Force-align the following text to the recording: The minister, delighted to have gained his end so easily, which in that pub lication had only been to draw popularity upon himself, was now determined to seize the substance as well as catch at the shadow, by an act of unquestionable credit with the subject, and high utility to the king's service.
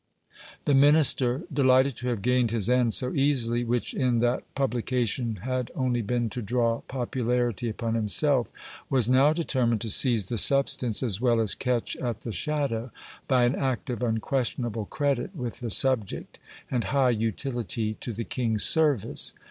The 0.65 0.73
minister, 0.73 1.43
delighted 1.53 1.95
to 1.97 2.07
have 2.07 2.23
gained 2.23 2.49
his 2.49 2.71
end 2.71 2.91
so 2.95 3.13
easily, 3.13 3.63
which 3.63 3.93
in 3.93 4.17
that 4.21 4.41
pub 4.55 4.71
lication 4.73 5.41
had 5.41 5.69
only 5.75 6.01
been 6.01 6.27
to 6.31 6.41
draw 6.41 6.81
popularity 6.87 7.69
upon 7.69 7.93
himself, 7.93 8.51
was 8.89 9.07
now 9.07 9.31
determined 9.31 9.79
to 9.81 9.91
seize 9.91 10.25
the 10.25 10.39
substance 10.39 11.03
as 11.03 11.21
well 11.21 11.39
as 11.39 11.53
catch 11.53 11.95
at 11.97 12.21
the 12.21 12.31
shadow, 12.31 12.89
by 13.27 13.43
an 13.43 13.53
act 13.55 13.91
of 13.91 14.01
unquestionable 14.01 14.85
credit 14.85 15.35
with 15.35 15.59
the 15.59 15.69
subject, 15.69 16.39
and 16.71 16.85
high 16.85 17.11
utility 17.11 17.93
to 18.01 18.11
the 18.11 18.23
king's 18.25 18.63
service. 18.63 19.35